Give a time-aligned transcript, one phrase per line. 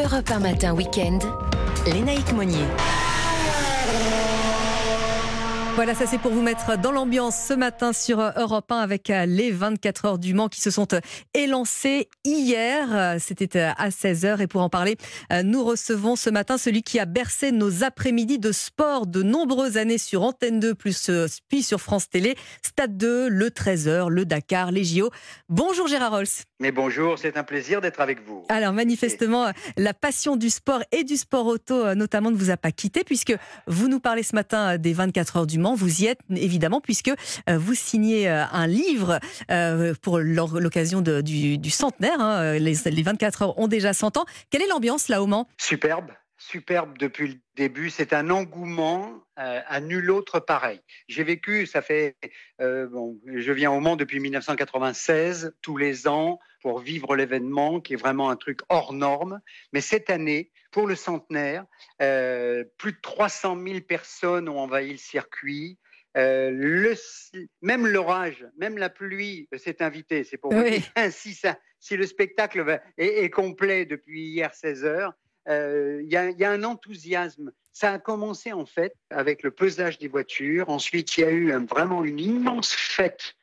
[0.00, 1.18] Europe 1 matin week-end,
[1.86, 2.99] Lénaïque Monnier.
[5.76, 9.24] Voilà, ça c'est pour vous mettre dans l'ambiance ce matin sur Europe 1 avec euh,
[9.24, 11.00] les 24 heures du Mans qui se sont euh,
[11.32, 12.88] élancées hier.
[12.92, 14.96] Euh, c'était à 16h et pour en parler,
[15.44, 19.98] nous recevons ce matin celui qui a bercé nos après-midi de sport de nombreuses années
[19.98, 21.10] sur Antenne 2 plus
[21.48, 25.10] puis sur France Télé, Stade 2, le 13h, le Dakar, les JO.
[25.48, 26.26] Bonjour Gérard Rolls.
[26.58, 28.44] Mais bonjour, c'est un plaisir d'être avec vous.
[28.48, 32.72] Alors manifestement, la passion du sport et du sport auto notamment ne vous a pas
[32.72, 33.34] quitté puisque
[33.66, 37.58] vous nous parlez ce matin des 24 heures du Vous y êtes évidemment puisque euh,
[37.58, 42.20] vous signez euh, un livre euh, pour l'occasion du, centenaire.
[42.20, 44.24] Hein, les, 24 heures ont déjà 100 ans.
[44.50, 45.48] Quelle est l'ambiance là au Mans?
[45.58, 47.90] Superbe superbe depuis le début.
[47.90, 50.80] C'est un engouement à nul autre pareil.
[51.06, 52.16] J'ai vécu, ça fait,
[52.58, 57.96] bon, je viens au Mans depuis 1996, tous les ans, pour vivre l'événement, qui est
[57.96, 59.40] vraiment un truc hors norme.
[59.72, 61.64] Mais cette année, pour le centenaire,
[62.02, 65.78] euh, plus de 300 000 personnes ont envahi le circuit.
[66.16, 66.94] Euh, le,
[67.62, 70.24] même l'orage, même la pluie s'est invitée.
[70.24, 70.82] C'est pour oui.
[71.10, 75.12] si, ça, si le spectacle est, complet depuis hier 16 heures,
[75.48, 77.52] euh, il y, y, a un enthousiasme.
[77.72, 80.68] Ça a commencé en fait avec le pesage des voitures.
[80.68, 83.36] Ensuite, il y a eu vraiment une immense fête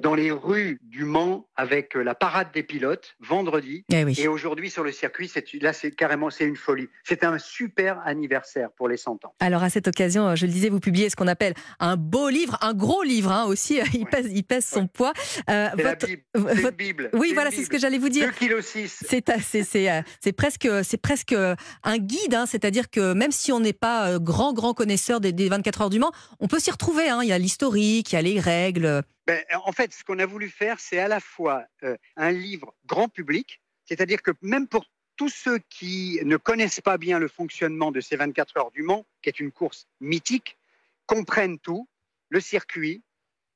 [0.00, 3.84] dans les rues du Mans avec euh, la parade des pilotes vendredi.
[3.92, 6.88] Eh et aujourd'hui sur le circuit, là c'est carrément c'est une folie.
[7.04, 9.34] C'est un super anniversaire pour les 100 ans.
[9.40, 12.58] Alors à cette occasion, je le disais, vous publiez ce qu'on appelle un beau livre,
[12.60, 13.80] un gros livre hein, aussi.
[13.94, 15.12] Il, pèse, il pèse son poids.
[15.48, 16.76] Euh, votre, la Bible.
[16.76, 17.10] Bible.
[17.12, 18.30] Oui, voilà, c'est ce que j'allais vous dire.
[18.40, 23.72] 2 kg C'est presque c'est presque un guide, hein, c'est-à-dire que même si on n'est
[23.72, 27.08] pas grand grand connaisseur des, 24 heures du Mans, on peut s'y retrouver.
[27.08, 27.20] Hein.
[27.22, 29.04] Il y a l'historique, il y a les règles.
[29.26, 32.74] Ben, en fait, ce qu'on a voulu faire, c'est à la fois euh, un livre
[32.84, 34.84] grand public, c'est-à-dire que même pour
[35.16, 39.06] tous ceux qui ne connaissent pas bien le fonctionnement de ces 24 heures du Mans,
[39.22, 40.58] qui est une course mythique,
[41.06, 41.88] comprennent tout,
[42.28, 43.02] le circuit,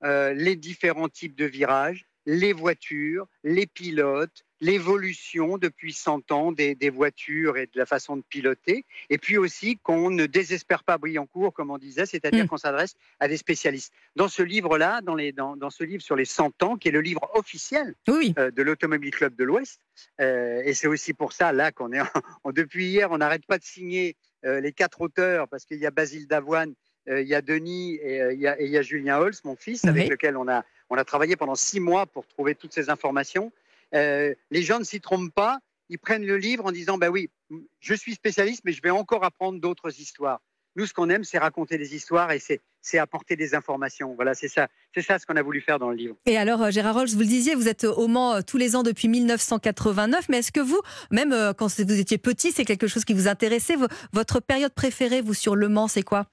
[0.05, 6.91] euh, les différents types de virages, les voitures, les pilotes, l'évolution depuis 100 ans des,
[6.91, 11.53] voitures et de la façon de piloter, et puis aussi qu'on ne désespère pas Briancourt,
[11.53, 12.49] comme on disait, c'est-à-dire mm.
[12.49, 13.93] qu'on s'adresse à des spécialistes.
[14.17, 17.31] Dans ce livre-là, dans, dans, ce livre sur les 100 ans, qui est le livre
[17.35, 19.81] officiel euh, de l'Automobile Club de l'Ouest,
[20.21, 22.01] euh, et c'est aussi pour ça, là, qu'on est
[22.53, 25.91] depuis hier, on n'arrête pas de signer euh, les quatre auteurs, parce qu'il y a
[25.91, 26.75] Basile Davoine,
[27.11, 30.47] il y a Denis et il y, a, Julien Holz, mon fils, avec lequel on
[30.47, 33.53] a on a travaillé pendant six mois pour trouver toutes ces informations.
[33.95, 35.59] Euh, les gens ne s'y trompent pas.
[35.89, 37.31] Ils prennent le livre en disant Ben oui,
[37.81, 40.41] je suis spécialiste, mais je vais encore apprendre d'autres histoires.
[40.77, 44.15] Nous, ce qu'on aime, c'est raconter des histoires et c'est apporter des informations.
[44.15, 46.17] Voilà, c'est ça, c'est ça ce qu'on a voulu faire dans le livre.
[46.27, 48.77] Et alors, euh, Gérard Rolls, vous le disiez, vous êtes au Mans euh, tous les
[48.77, 53.05] ans depuis 1989, mais est-ce que vous, même quand vous étiez petit, c'est quelque chose
[53.05, 53.75] qui vous intéressait?
[54.13, 56.27] Votre période préférée, vous, sur Le Mans, c'est quoi?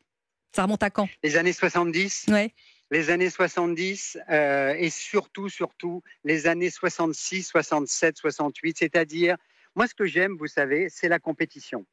[0.55, 1.07] Ça remonte à quand?
[1.23, 2.25] Les années 70.
[2.29, 2.53] Ouais
[2.91, 8.77] les années 70 euh, et surtout, surtout les années 66, 67, 68.
[8.77, 9.37] C'est-à-dire,
[9.75, 11.85] moi, ce que j'aime, vous savez, c'est la compétition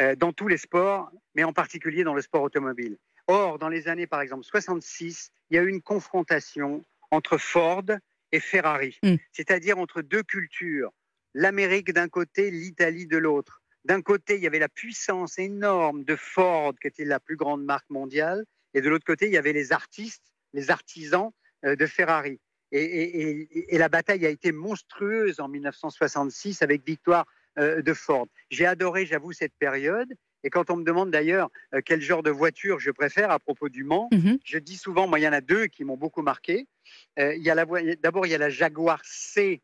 [0.00, 2.96] euh, dans tous les sports, mais en particulier dans le sport automobile.
[3.26, 7.84] Or, dans les années, par exemple, 66, il y a eu une confrontation entre Ford
[8.32, 9.16] et Ferrari, mm.
[9.32, 10.90] c'est-à-dire entre deux cultures,
[11.34, 13.60] l'Amérique d'un côté, l'Italie de l'autre.
[13.84, 17.64] D'un côté, il y avait la puissance énorme de Ford, qui était la plus grande
[17.64, 18.44] marque mondiale,
[18.74, 21.30] et de l'autre côté, il y avait les artistes, les artisans
[21.64, 22.40] euh, de Ferrari.
[22.74, 27.26] Et, la bataille a été monstrueuse en 1966 avec victoire
[27.58, 28.28] euh, de Ford.
[28.50, 30.08] J'ai adoré, j'avoue, cette période.
[30.42, 33.68] Et quand on me demande d'ailleurs euh, quel genre de voiture je préfère à propos
[33.68, 34.38] du Mans, mhm.
[34.42, 36.66] je dis souvent, moi, il y en a deux qui m'ont beaucoup marqué.
[37.18, 37.34] a
[38.02, 39.60] d'abord, il y a la Jaguar C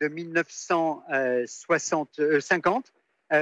[0.00, 2.92] de 1950,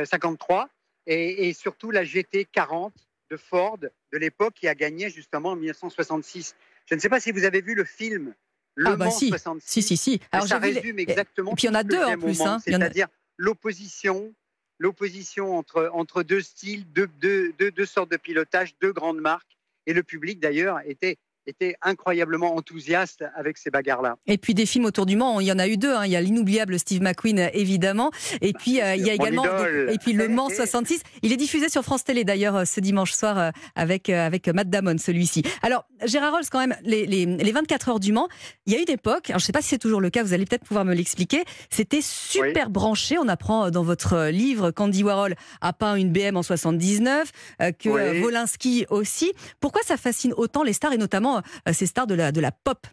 [0.04, 0.68] 53,
[1.06, 5.56] et, et surtout la GT 40 de Ford de l'époque qui a gagné justement en
[5.56, 6.54] 1966.
[6.86, 8.34] Je ne sais pas si vous avez vu le film
[8.74, 9.28] Le ah bah Mans si.
[9.28, 9.68] 66.
[9.68, 10.20] Si, si, si.
[10.32, 11.52] Alors, ça résume exactement.
[11.52, 12.40] Et puis il y en a deux en plus.
[12.40, 12.58] Hein.
[12.64, 14.34] C'est-à-dire l'opposition,
[14.78, 19.56] l'opposition entre, entre deux styles, deux, deux, deux sortes de pilotage, deux grandes marques.
[19.86, 21.16] Et le public d'ailleurs était
[21.46, 24.16] était incroyablement enthousiaste avec ces bagarres-là.
[24.26, 25.94] Et puis des films autour du Mans, il y en a eu deux.
[25.94, 26.06] Hein.
[26.06, 28.10] Il y a l'inoubliable Steve McQueen, évidemment.
[28.40, 31.02] Et puis euh, il y a également et puis le Mans 66.
[31.22, 34.70] Il est diffusé sur France Télé d'ailleurs euh, ce dimanche soir euh, avec avec Matt
[34.70, 35.42] Damon, celui-ci.
[35.62, 38.28] Alors Gérard Rolls, quand même, les, les, les 24 heures du Mans,
[38.66, 39.30] il y a eu époques.
[39.30, 40.22] Alors je ne sais pas si c'est toujours le cas.
[40.22, 41.44] Vous allez peut-être pouvoir me l'expliquer.
[41.70, 43.18] C'était super branché.
[43.18, 47.30] On apprend dans votre livre qu'Andy Warhol a peint une BM en 79,
[47.78, 48.20] que oui.
[48.20, 49.32] Volinsky aussi.
[49.60, 51.35] Pourquoi ça fascine autant les stars et notamment
[51.68, 52.86] euh, ces stars de la, de la pop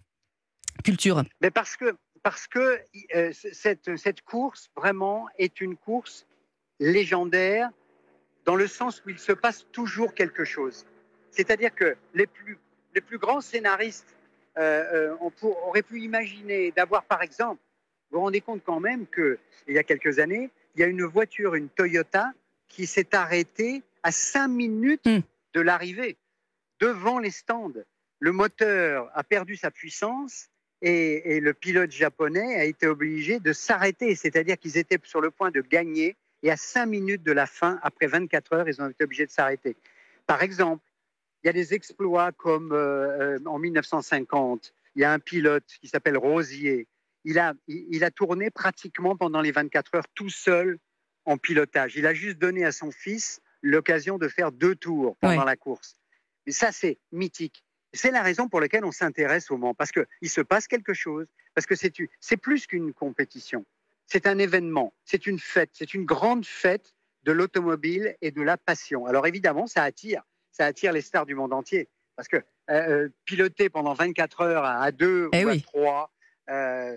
[0.84, 2.80] culture Mais parce que, parce que
[3.16, 6.26] euh, cette, cette course, vraiment, est une course
[6.80, 7.70] légendaire
[8.46, 10.86] dans le sens où il se passe toujours quelque chose.
[11.32, 12.58] C'est-à-dire que les plus,
[12.94, 14.16] les plus grands scénaristes
[14.58, 17.62] euh, euh, auraient pu imaginer d'avoir, par exemple,
[18.12, 19.38] vous vous rendez compte quand même qu'il
[19.68, 22.32] y a quelques années, il y a une voiture, une Toyota,
[22.68, 25.22] qui s'est arrêtée à cinq minutes hmm.
[25.54, 26.18] de l'arrivée,
[26.80, 27.72] devant les stands.
[28.24, 30.48] Le moteur a perdu sa puissance
[30.82, 35.30] et, et, le pilote japonais a été obligé de s'arrêter, c'est-à-dire qu'ils étaient sur le
[35.30, 38.88] point de gagner et à cinq minutes de la fin, après 24 heures, ils ont
[38.88, 39.76] été obligés de s'arrêter.
[40.26, 40.86] Par exemple,
[41.44, 45.66] il y a des exploits comme euh, euh, en 1950, il y a un pilote
[45.82, 46.88] qui s'appelle Rosier.
[47.26, 50.80] Il a, il a tourné pratiquement pendant les 24 heures tout seul
[51.26, 51.98] en pilotage.
[51.98, 55.98] Il a juste donné à son fils l'occasion de faire deux tours pendant la course.
[56.46, 57.66] Et ça, c'est mythique.
[57.94, 61.28] C'est la raison pour laquelle on s'intéresse au Mans, parce qu'il se passe quelque chose,
[61.54, 63.66] parce que c'est plus qu'une compétition.
[64.08, 66.94] C'est un événement, c'est une fête, c'est une grande fête
[67.24, 69.06] de l'automobile et de la passion.
[69.06, 70.24] Alors évidemment, ça attire
[70.54, 71.90] ça attire les stars du monde entier.
[72.16, 76.12] Parce que euh, euh, piloter pendant 24 heures à, deux eh ou à trois,
[76.50, 76.96] euh,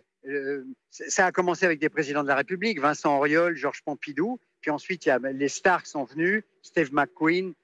[0.91, 4.39] ça a commencé avec des présidents de la République, Vincent Auriol, Georges Pompidou.
[4.61, 7.55] Puis ensuite, il y a les stars qui sont venus, Steve McQueen,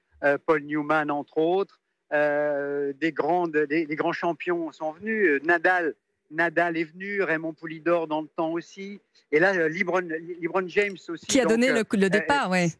[0.45, 1.81] Paul Newman, entre autres.
[2.13, 5.41] Des, grandes, des, grands champions sont venus.
[5.43, 5.95] Nadal,
[6.31, 9.01] Nadal est venu, Raymond Poulidor dans le temps aussi.
[9.31, 11.25] Et là, LeBron, James aussi.
[11.25, 12.73] Qui a donné le, le, départ, oui.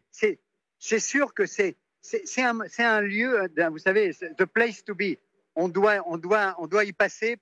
[0.78, 5.16] C'est sûr que c'est c'est un, un, lieu, euh, vous savez, the place to be.
[5.56, 7.36] On doit, on doit, on doit y passer,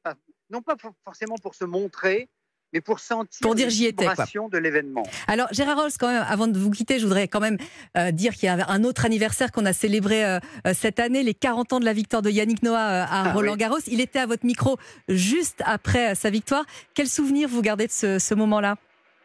[0.50, 2.28] non pas forcément pour se montrer,
[2.72, 5.02] mais pour sentir pour dire j'y étais de l'événement.
[5.26, 7.58] Alors Gérard Rolls, quand même, avant de vous quitter, je voudrais quand même
[7.96, 10.38] euh, dire qu'il y a un autre anniversaire qu'on a célébré euh,
[10.74, 13.78] cette année, les 40 ans de la victoire de Yannick Noah à ah Roland Garros.
[13.86, 14.78] Il était à votre micro
[15.08, 16.64] juste après sa victoire.
[16.94, 18.76] Quel souvenir vous gardez de ce, moment-là?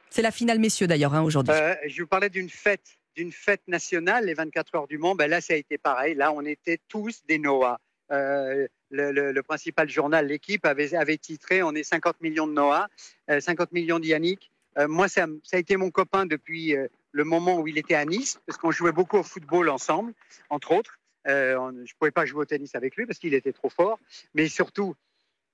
[0.09, 1.53] C'est la finale, messieurs, d'ailleurs, hein, aujourd'hui.
[1.87, 5.41] je vous parlais d'une fête d'une fête nationale, les 24 heures du Mans, ben là,
[5.41, 6.13] ça a été pareil.
[6.13, 7.79] Là, on était tous des Noah.
[8.11, 12.87] Euh, le, principal journal, l'équipe, avait, avait, titré On est 50 millions de Noah,
[13.27, 14.51] 50 euh, millions d'Yannick.
[14.77, 16.75] Euh, moi, ça, ça, a été mon copain depuis
[17.11, 20.13] le moment où il était à Nice, parce qu'on jouait beaucoup au football ensemble,
[20.49, 20.99] entre autres.
[21.25, 23.99] je ne pouvais pas jouer au tennis avec lui parce qu'il était trop fort.
[24.35, 24.95] Mais surtout,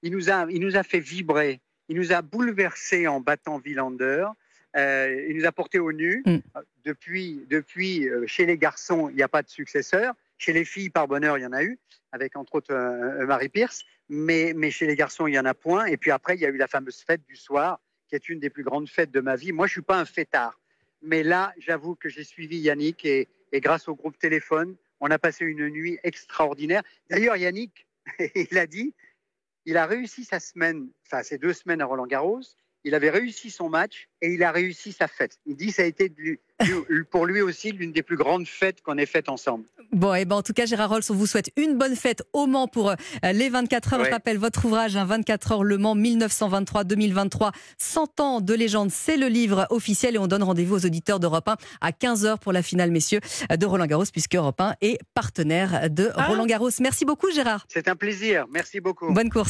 [0.03, 1.62] il nous a, il nous a fait vibrer.
[1.89, 4.27] Il nous a bouleversés en battant Villander.
[4.75, 6.24] Euh, il nous a porté au nu.
[6.25, 6.38] Mm.
[6.85, 10.13] Depuis, depuis euh, chez les garçons, il n'y a pas de successeur.
[10.44, 11.80] Chez les filles, par bonheur, il y en a eu,
[12.12, 13.86] avec entre autres euh, Marie Pierce.
[14.10, 15.86] Mais, mais chez les garçons, il n'y en a point.
[15.86, 17.80] Et puis après, il y a eu la fameuse fête du soir,
[18.10, 19.54] qui est une des plus grandes fêtes de ma vie.
[19.54, 20.60] Moi, je suis pas un fêtard.
[21.01, 25.18] Mais là, j'avoue que j'ai suivi Yannick et, et, grâce au groupe téléphone, on a
[25.18, 26.84] passé une nuit extraordinaire.
[27.10, 27.88] D'ailleurs, Yannick,
[28.36, 28.94] il a dit,
[29.63, 32.42] il a réussi sa semaine, enfin ses deux semaines à Roland Garros,
[32.83, 35.39] il avait réussi son match et il a réussi sa fête.
[35.45, 36.12] Il dit que ça a été
[37.12, 39.65] pour lui aussi l'une des plus grandes fêtes qu'on ait faites ensemble.
[39.91, 42.47] Bon, et ben en tout cas, Gérard Rolls, on vous souhaite une bonne fête au
[42.47, 42.95] Mans pour euh,
[43.31, 44.06] les 24 heures.
[44.06, 48.91] Je rappelle votre ouvrage, 24 hein, heures Le Mans 1923-2023, 100 ans de légende.
[48.91, 52.53] C'est le livre officiel et on donne rendez-vous aux auditeurs d'Europe 1 à 15h pour
[52.53, 53.19] la finale, messieurs,
[53.56, 56.27] de Roland Garros, puisque Europe 1 est partenaire de ah.
[56.27, 56.69] Roland Garros.
[56.80, 57.65] Merci beaucoup, Gérard.
[57.68, 58.45] C'est un plaisir.
[58.51, 59.12] Merci beaucoup.
[59.12, 59.41] Bonne course.